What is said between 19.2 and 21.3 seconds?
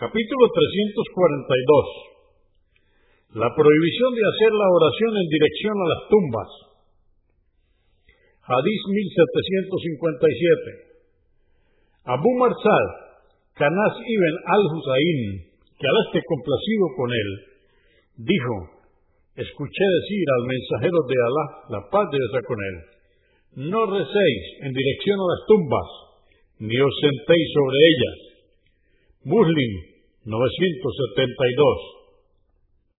escuché decir al mensajero de